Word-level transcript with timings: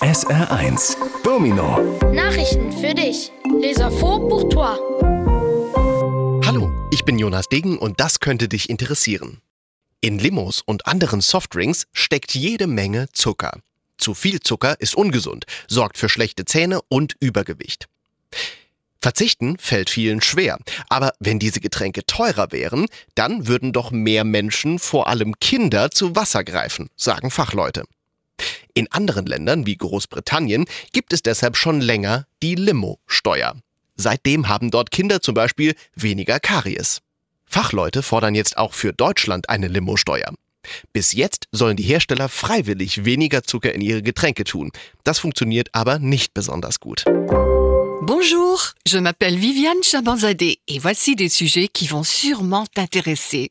SR1 0.00 0.96
Domino 1.24 1.98
Nachrichten 2.12 2.70
für 2.70 2.94
dich. 2.94 3.32
Les 3.60 3.78
infos 3.78 4.20
pour 4.28 4.48
toi. 4.48 4.76
Hallo, 6.46 6.70
ich 6.92 7.04
bin 7.04 7.18
Jonas 7.18 7.48
Degen 7.48 7.76
und 7.78 7.98
das 7.98 8.20
könnte 8.20 8.48
dich 8.48 8.70
interessieren. 8.70 9.40
In 10.00 10.20
Limos 10.20 10.62
und 10.64 10.86
anderen 10.86 11.20
Softdrinks 11.20 11.88
steckt 11.92 12.36
jede 12.36 12.68
Menge 12.68 13.08
Zucker. 13.12 13.58
Zu 13.96 14.14
viel 14.14 14.38
Zucker 14.38 14.80
ist 14.80 14.94
ungesund, 14.94 15.46
sorgt 15.66 15.98
für 15.98 16.08
schlechte 16.08 16.44
Zähne 16.44 16.80
und 16.88 17.16
Übergewicht. 17.18 17.88
Verzichten 19.00 19.58
fällt 19.58 19.90
vielen 19.90 20.22
schwer, 20.22 20.58
aber 20.88 21.12
wenn 21.18 21.40
diese 21.40 21.58
Getränke 21.58 22.06
teurer 22.06 22.52
wären, 22.52 22.86
dann 23.16 23.48
würden 23.48 23.72
doch 23.72 23.90
mehr 23.90 24.22
Menschen, 24.22 24.78
vor 24.78 25.08
allem 25.08 25.40
Kinder, 25.40 25.90
zu 25.90 26.14
Wasser 26.14 26.44
greifen, 26.44 26.88
sagen 26.94 27.32
Fachleute. 27.32 27.82
In 28.78 28.86
anderen 28.92 29.26
Ländern 29.26 29.66
wie 29.66 29.76
Großbritannien 29.76 30.64
gibt 30.92 31.12
es 31.12 31.22
deshalb 31.22 31.56
schon 31.56 31.80
länger 31.80 32.28
die 32.44 32.54
Limo-Steuer. 32.54 33.56
Seitdem 33.96 34.46
haben 34.48 34.70
dort 34.70 34.92
Kinder 34.92 35.20
zum 35.20 35.34
Beispiel 35.34 35.74
weniger 35.96 36.38
Karies. 36.38 37.00
Fachleute 37.44 38.04
fordern 38.04 38.36
jetzt 38.36 38.56
auch 38.56 38.74
für 38.74 38.92
Deutschland 38.92 39.48
eine 39.48 39.66
Limo-Steuer. 39.66 40.32
Bis 40.92 41.10
jetzt 41.10 41.48
sollen 41.50 41.76
die 41.76 41.82
Hersteller 41.82 42.28
freiwillig 42.28 43.04
weniger 43.04 43.42
Zucker 43.42 43.74
in 43.74 43.80
ihre 43.80 44.04
Getränke 44.04 44.44
tun. 44.44 44.70
Das 45.02 45.18
funktioniert 45.18 45.70
aber 45.72 45.98
nicht 45.98 46.32
besonders 46.32 46.78
gut. 46.78 47.04
Bonjour, 47.04 48.60
je 48.86 49.00
m'appelle 49.00 49.40
Viviane 49.40 49.82
Chabanzadeh 49.82 50.60
et 50.68 50.78
voici 50.78 51.16
des 51.16 51.30
sujets 51.30 51.66
qui 51.66 51.88
vont 51.88 52.04
sûrement 52.04 52.66
t'intéresser. 52.76 53.50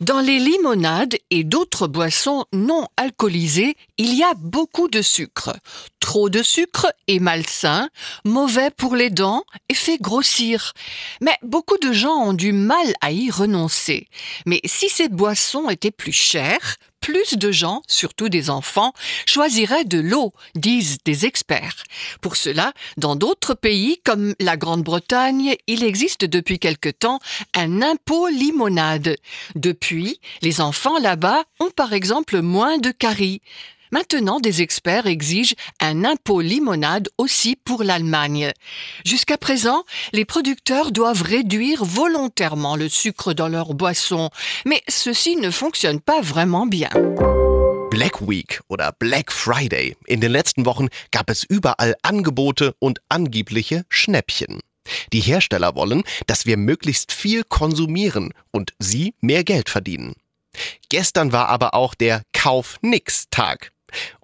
Dans 0.00 0.20
les 0.20 0.40
limonades 0.40 1.14
et 1.30 1.44
d'autres 1.44 1.86
boissons 1.86 2.46
non 2.52 2.88
alcoolisées, 2.96 3.76
il 3.96 4.14
y 4.14 4.24
a 4.24 4.34
beaucoup 4.34 4.88
de 4.88 5.02
sucre. 5.02 5.54
Trop 6.00 6.28
de 6.30 6.42
sucre 6.42 6.92
est 7.06 7.20
malsain, 7.20 7.88
mauvais 8.24 8.70
pour 8.70 8.96
les 8.96 9.10
dents 9.10 9.44
et 9.68 9.74
fait 9.74 9.98
grossir. 9.98 10.72
Mais 11.20 11.36
beaucoup 11.42 11.78
de 11.78 11.92
gens 11.92 12.16
ont 12.16 12.32
du 12.32 12.52
mal 12.52 12.92
à 13.02 13.12
y 13.12 13.30
renoncer. 13.30 14.08
Mais 14.46 14.60
si 14.64 14.88
ces 14.88 15.08
boissons 15.08 15.70
étaient 15.70 15.92
plus 15.92 16.12
chères, 16.12 16.76
plus 17.04 17.34
de 17.34 17.52
gens, 17.52 17.82
surtout 17.86 18.30
des 18.30 18.48
enfants, 18.48 18.94
choisiraient 19.26 19.84
de 19.84 20.00
l'eau, 20.00 20.32
disent 20.54 20.96
des 21.04 21.26
experts. 21.26 21.84
Pour 22.22 22.34
cela, 22.34 22.72
dans 22.96 23.14
d'autres 23.14 23.52
pays 23.52 24.00
comme 24.04 24.34
la 24.40 24.56
Grande-Bretagne, 24.56 25.54
il 25.66 25.84
existe 25.84 26.24
depuis 26.24 26.58
quelque 26.58 26.88
temps 26.88 27.18
un 27.52 27.82
impôt 27.82 28.28
limonade. 28.28 29.16
Depuis, 29.54 30.18
les 30.40 30.62
enfants 30.62 30.98
là-bas 30.98 31.44
ont 31.60 31.68
par 31.68 31.92
exemple 31.92 32.40
moins 32.40 32.78
de 32.78 32.90
caries. 32.90 33.42
Maintenant, 33.94 34.40
des 34.40 34.60
experts 34.60 35.06
exigent 35.06 35.54
un 35.78 36.04
impôt 36.04 36.40
limonade 36.40 37.08
aussi 37.16 37.54
pour 37.54 37.84
l'Allemagne. 37.84 38.50
Jusqu'à 39.04 39.38
présent, 39.38 39.84
les 40.12 40.24
producteurs 40.24 40.90
doivent 40.90 41.22
réduire 41.22 41.84
volontairement 41.84 42.74
le 42.74 42.88
sucre 42.88 43.34
dans 43.34 43.46
leurs 43.46 43.72
boissons, 43.72 44.30
mais 44.64 44.82
ceci 44.88 45.36
ne 45.36 45.52
fonctionne 45.52 46.00
pas 46.00 46.20
vraiment 46.22 46.66
bien. 46.66 46.88
Black 47.92 48.20
Week 48.20 48.58
oder 48.68 48.90
Black 48.98 49.30
Friday. 49.30 49.96
In 50.08 50.20
den 50.20 50.32
letzten 50.32 50.66
Wochen 50.66 50.88
gab 51.12 51.30
es 51.30 51.44
überall 51.44 51.94
Angebote 52.02 52.74
und 52.80 52.98
angebliche 53.08 53.84
Schnäppchen. 53.90 54.58
Die 55.12 55.20
Hersteller 55.20 55.76
wollen, 55.76 56.02
dass 56.26 56.46
wir 56.46 56.56
möglichst 56.56 57.12
viel 57.12 57.44
konsumieren 57.44 58.34
und 58.50 58.72
sie 58.80 59.14
mehr 59.20 59.44
Geld 59.44 59.70
verdienen. 59.70 60.16
Gestern 60.88 61.30
war 61.30 61.48
aber 61.48 61.74
auch 61.74 61.94
der 61.94 62.22
Kauf-Nix-Tag. 62.32 63.70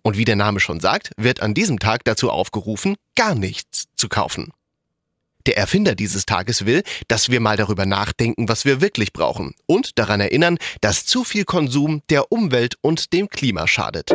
Und 0.02 0.16
wie 0.16 0.24
der 0.24 0.36
Name 0.36 0.60
schon 0.60 0.80
sagt, 0.80 1.10
wird 1.16 1.40
an 1.40 1.54
diesem 1.54 1.78
Tag 1.78 2.04
dazu 2.04 2.30
aufgerufen, 2.30 2.96
gar 3.16 3.34
nichts 3.34 3.84
zu 3.96 4.08
kaufen. 4.08 4.52
Der 5.46 5.56
Erfinder 5.56 5.94
dieses 5.94 6.26
Tages 6.26 6.66
will, 6.66 6.82
dass 7.08 7.30
wir 7.30 7.40
mal 7.40 7.56
darüber 7.56 7.86
nachdenken, 7.86 8.48
was 8.48 8.64
wir 8.64 8.80
wirklich 8.80 9.12
brauchen 9.12 9.54
und 9.66 9.98
daran 9.98 10.20
erinnern, 10.20 10.58
dass 10.80 11.06
zu 11.06 11.24
viel 11.24 11.44
Konsum 11.44 12.02
der 12.10 12.30
Umwelt 12.30 12.74
und 12.82 13.12
dem 13.12 13.28
Klima 13.28 13.66
schadet. 13.66 14.10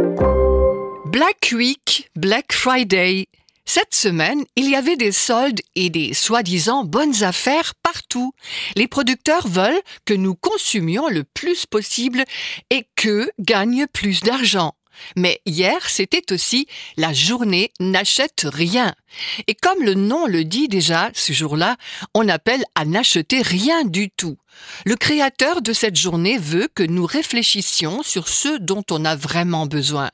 Black 1.06 1.52
Week, 1.52 2.10
Black 2.14 2.54
Friday. 2.54 3.28
Cette 3.68 3.96
semaine, 3.96 4.46
il 4.56 4.70
y 4.70 4.76
avait 4.76 4.96
des 4.96 5.12
soldes 5.12 5.62
et 5.76 5.90
des 5.90 6.14
soi-disant 6.14 6.84
bonnes 6.84 7.24
affaires 7.24 7.74
partout. 7.82 8.32
Les 8.76 8.88
producteurs 8.88 9.48
veulent 9.48 9.82
que 10.06 10.14
nous 10.14 10.36
consumions 10.36 11.10
le 11.10 11.24
plus 11.24 11.66
possible 11.66 12.24
et 12.70 12.88
qu'eux 12.96 13.32
gagnent 13.40 13.88
plus 13.92 14.20
d'argent. 14.20 14.76
Mais 15.16 15.42
hier, 15.46 15.90
c'était 15.90 16.32
aussi 16.32 16.68
la 16.98 17.14
journée 17.14 17.72
n'achète 17.80 18.46
rien. 18.52 18.94
Et 19.48 19.56
comme 19.56 19.84
le 19.84 19.94
nom 19.94 20.26
le 20.26 20.44
dit 20.44 20.68
déjà, 20.68 21.10
ce 21.14 21.34
jour-là, 21.34 21.78
on 22.14 22.28
appelle 22.28 22.64
à 22.76 22.86
n'acheter 22.86 23.42
rien 23.42 23.84
du 23.86 24.10
tout. 24.10 24.38
Le 24.86 24.96
créateur 24.96 25.62
de 25.62 25.74
cette 25.74 25.96
journée 25.96 26.38
veut 26.38 26.70
que 26.74 26.84
nous 26.84 27.06
réfléchissions 27.06 28.04
sur 28.04 28.28
ce 28.28 28.58
dont 28.58 28.84
on 28.92 29.06
a 29.06 29.16
vraiment 29.16 29.66
besoin. 29.66 30.10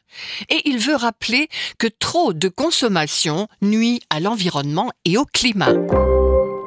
Et 0.49 0.61
il 0.65 0.79
veut 0.79 0.95
rappeler 0.95 1.47
que 1.77 1.87
trop 1.87 2.33
de 2.33 2.47
consommation 2.47 3.47
nuit 3.61 4.01
à 4.09 4.19
l'environnement 4.19 4.91
et 5.05 5.17
au 5.17 5.25
climat. 5.25 5.73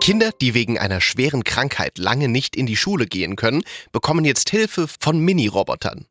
Kinder, 0.04 0.32
die 0.38 0.52
wegen 0.52 0.76
einer 0.76 1.00
schweren 1.00 1.44
Krankheit 1.44 1.96
lange 1.96 2.28
nicht 2.28 2.56
in 2.56 2.66
die 2.66 2.76
Schule 2.76 3.06
gehen 3.06 3.36
können, 3.36 3.64
bekommen 3.90 4.26
jetzt 4.26 4.50
Hilfe 4.50 4.86
von 5.00 5.18
Mini-Robotern. 5.18 6.04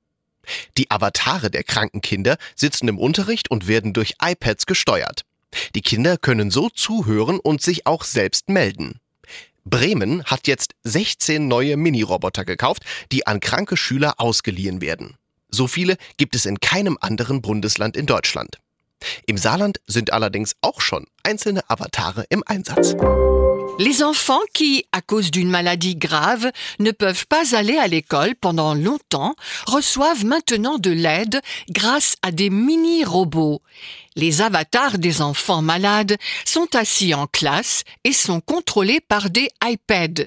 Die 0.78 0.92
Avatare 0.92 1.50
der 1.50 1.64
kranken 1.64 2.02
Kinder 2.02 2.38
sitzen 2.56 2.88
im 2.88 3.00
Unterricht 3.00 3.50
und 3.50 3.68
werden 3.68 3.94
durch 3.94 4.16
iPads 4.22 4.66
gesteuert. 4.66 5.22
Die 5.76 5.82
Kinder 5.82 6.18
können 6.18 6.52
so 6.52 6.70
zuhören 6.70 7.40
und 7.40 7.62
sich 7.62 7.86
auch 7.86 8.04
selbst 8.04 8.50
melden. 8.50 9.00
Bremen 9.66 10.24
hat 10.26 10.48
jetzt 10.48 10.74
16 10.84 11.48
neue 11.48 11.78
Mini-Roboter 11.78 12.44
gekauft, 12.44 12.84
die 13.12 13.26
an 13.28 13.40
kranke 13.40 13.78
Schüler 13.78 14.16
ausgeliehen 14.18 14.82
werden. 14.82 15.16
So 15.50 15.68
viele 15.68 15.98
gibt 16.18 16.36
es 16.36 16.46
in 16.46 16.60
keinem 16.60 16.98
anderen 17.00 17.42
Bundesland 17.42 17.96
in 17.96 18.06
Deutschland. 18.06 18.58
Im 19.26 19.38
Saarland 19.38 19.80
sind 19.88 20.12
allerdings 20.12 20.56
auch 20.62 20.82
schon 20.82 21.06
einzelne 21.24 21.70
Avatare 21.70 22.26
im 22.30 22.44
Einsatz. 22.46 22.96
Les 23.80 24.04
enfants 24.04 24.42
qui, 24.54 24.86
à 24.92 25.02
cause 25.02 25.32
d'une 25.32 25.50
maladie 25.50 25.96
grave, 25.96 26.52
ne 26.80 26.92
peuvent 26.92 27.26
pas 27.26 27.56
aller 27.56 27.76
à 27.78 27.88
l'école 27.88 28.36
pendant 28.36 28.76
longtemps 28.76 29.36
reçoivent 29.66 30.26
maintenant 30.26 30.78
de 30.78 30.92
l'aide 30.92 31.42
grâce 31.70 32.16
à 32.22 32.32
des 32.32 32.52
mini-robots. 32.52 33.62
Les 34.16 34.42
avatars 34.44 35.00
des 35.00 35.24
enfants 35.24 35.64
malades 35.64 36.18
sont 36.46 36.76
assis 36.76 37.16
en 37.16 37.26
classe 37.26 37.84
et 38.04 38.14
sont 38.14 38.42
contrôlés 38.42 39.02
par 39.02 39.32
des 39.32 39.50
iPads. 39.64 40.26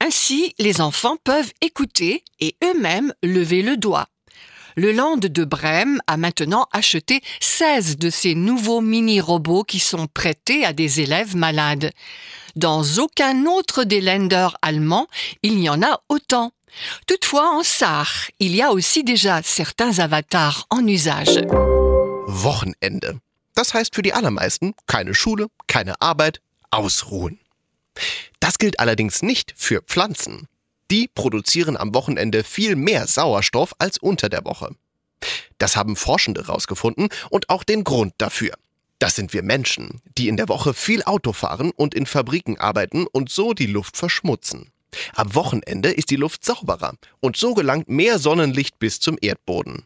Ainsi, 0.00 0.54
les 0.58 0.80
enfants 0.80 1.18
peuvent 1.22 1.52
écouter 1.60 2.24
et 2.40 2.56
eux-mêmes 2.64 3.12
lever 3.22 3.60
le 3.60 3.76
doigt. 3.76 4.08
Le 4.76 4.92
Land 4.92 5.18
de 5.18 5.44
Brême 5.44 6.00
a 6.06 6.16
maintenant 6.16 6.66
acheté 6.72 7.20
16 7.40 7.98
de 7.98 8.10
ces 8.10 8.34
nouveaux 8.34 8.80
mini-robots 8.80 9.64
qui 9.64 9.78
sont 9.78 10.06
prêtés 10.06 10.64
à 10.64 10.72
des 10.72 11.00
élèves 11.00 11.36
malades. 11.36 11.90
Dans 12.56 12.82
aucun 12.98 13.46
autre 13.46 13.84
des 13.84 14.00
Länder 14.00 14.48
allemands, 14.62 15.08
il 15.42 15.58
y 15.58 15.68
en 15.68 15.82
a 15.82 16.00
autant. 16.08 16.52
Toutefois, 17.06 17.50
en 17.50 17.62
Sarre, 17.62 18.30
il 18.38 18.54
y 18.54 18.62
a 18.62 18.72
aussi 18.72 19.02
déjà 19.02 19.42
certains 19.42 19.98
avatars 19.98 20.66
en 20.70 20.86
usage. 20.86 21.40
Wochenende. 22.26 23.18
Das 23.54 23.74
heißt 23.74 23.94
für 23.94 24.02
die 24.02 24.12
allermeisten 24.12 24.74
keine 24.86 25.14
Schule, 25.14 25.48
keine 25.66 26.00
Arbeit, 26.00 26.40
ausruhen. 26.70 27.40
Das 28.38 28.58
gilt 28.58 28.78
allerdings 28.78 29.22
nicht 29.22 29.52
für 29.56 29.82
Pflanzen. 29.82 30.46
Die 30.90 31.08
produzieren 31.08 31.76
am 31.76 31.94
Wochenende 31.94 32.42
viel 32.42 32.74
mehr 32.74 33.06
Sauerstoff 33.06 33.74
als 33.78 33.98
unter 33.98 34.28
der 34.28 34.44
Woche. 34.44 34.74
Das 35.58 35.76
haben 35.76 35.94
Forschende 35.94 36.42
herausgefunden 36.42 37.08
und 37.30 37.48
auch 37.48 37.62
den 37.62 37.84
Grund 37.84 38.14
dafür. 38.18 38.54
Das 38.98 39.14
sind 39.14 39.32
wir 39.32 39.42
Menschen, 39.42 40.02
die 40.18 40.28
in 40.28 40.36
der 40.36 40.48
Woche 40.48 40.74
viel 40.74 41.02
Auto 41.04 41.32
fahren 41.32 41.70
und 41.74 41.94
in 41.94 42.06
Fabriken 42.06 42.58
arbeiten 42.58 43.06
und 43.06 43.30
so 43.30 43.54
die 43.54 43.66
Luft 43.66 43.96
verschmutzen. 43.96 44.72
Am 45.14 45.34
Wochenende 45.34 45.90
ist 45.90 46.10
die 46.10 46.16
Luft 46.16 46.44
sauberer 46.44 46.94
und 47.20 47.36
so 47.36 47.54
gelangt 47.54 47.88
mehr 47.88 48.18
Sonnenlicht 48.18 48.78
bis 48.78 48.98
zum 48.98 49.16
Erdboden. 49.20 49.84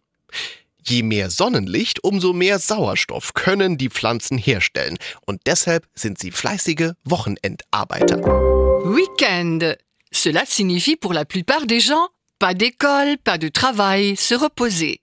Je 0.86 1.02
mehr 1.02 1.30
Sonnenlicht, 1.30 2.02
umso 2.02 2.32
mehr 2.32 2.58
Sauerstoff 2.58 3.34
können 3.34 3.78
die 3.78 3.90
Pflanzen 3.90 4.38
herstellen 4.38 4.96
und 5.26 5.42
deshalb 5.46 5.86
sind 5.94 6.18
sie 6.18 6.30
fleißige 6.30 6.92
Wochenendarbeiter. 7.04 8.18
Week-end. 8.18 9.78
Cela 10.14 10.44
signifie 10.46 10.96
pour 10.96 11.12
la 11.12 11.24
plupart 11.24 11.66
des 11.66 11.80
gens 11.80 12.08
pas 12.40 12.52
d'école, 12.52 13.16
pas 13.16 13.38
de 13.38 13.48
travail, 13.48 14.16
se 14.16 14.34
reposer. 14.34 15.00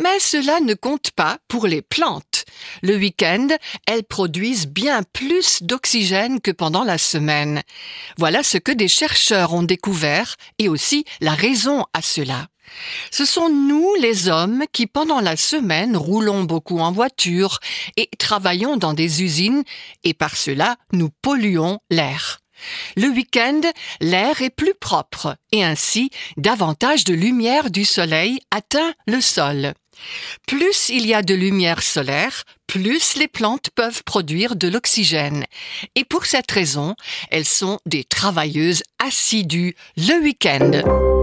Mais 0.00 0.18
cela 0.18 0.58
ne 0.60 0.74
compte 0.74 1.10
pas 1.12 1.38
pour 1.46 1.66
les 1.66 1.82
plantes. 1.82 2.44
Le 2.82 2.96
week-end, 2.96 3.48
elles 3.86 4.02
produisent 4.02 4.66
bien 4.66 5.02
plus 5.12 5.62
d'oxygène 5.62 6.40
que 6.40 6.50
pendant 6.50 6.82
la 6.82 6.98
semaine. 6.98 7.62
Voilà 8.18 8.42
ce 8.42 8.58
que 8.58 8.72
des 8.72 8.88
chercheurs 8.88 9.52
ont 9.52 9.62
découvert 9.62 10.36
et 10.58 10.68
aussi 10.68 11.04
la 11.20 11.34
raison 11.34 11.84
à 11.92 12.02
cela. 12.02 12.48
Ce 13.10 13.24
sont 13.24 13.48
nous, 13.48 13.94
les 14.00 14.28
hommes, 14.28 14.64
qui 14.72 14.86
pendant 14.86 15.20
la 15.20 15.36
semaine 15.36 15.96
roulons 15.96 16.44
beaucoup 16.44 16.80
en 16.80 16.90
voiture 16.90 17.60
et 17.96 18.08
travaillons 18.18 18.76
dans 18.76 18.94
des 18.94 19.22
usines 19.22 19.62
et 20.04 20.14
par 20.14 20.36
cela 20.36 20.76
nous 20.92 21.10
polluons 21.22 21.78
l'air. 21.90 22.41
Le 22.96 23.08
week-end, 23.08 23.60
l'air 24.00 24.42
est 24.42 24.50
plus 24.50 24.74
propre 24.74 25.36
et 25.52 25.64
ainsi 25.64 26.10
davantage 26.36 27.04
de 27.04 27.14
lumière 27.14 27.70
du 27.70 27.84
soleil 27.84 28.38
atteint 28.50 28.94
le 29.06 29.20
sol. 29.20 29.74
Plus 30.46 30.88
il 30.88 31.06
y 31.06 31.14
a 31.14 31.22
de 31.22 31.34
lumière 31.34 31.82
solaire, 31.82 32.44
plus 32.66 33.16
les 33.16 33.28
plantes 33.28 33.70
peuvent 33.74 34.02
produire 34.04 34.56
de 34.56 34.68
l'oxygène. 34.68 35.44
Et 35.94 36.04
pour 36.04 36.24
cette 36.24 36.50
raison, 36.50 36.94
elles 37.30 37.44
sont 37.44 37.78
des 37.86 38.04
travailleuses 38.04 38.82
assidues 38.98 39.76
le 39.96 40.22
week-end. 40.22 41.21